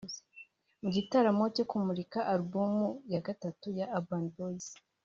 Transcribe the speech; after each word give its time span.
Mu 0.81 0.89
gitaramo 0.95 1.43
cyo 1.55 1.63
kumurika 1.69 2.19
alubumu 2.31 2.87
ya 3.13 3.19
gatatu 3.27 3.67
ya 3.79 3.85
Urban 3.97 4.23
Boyz 4.35 4.65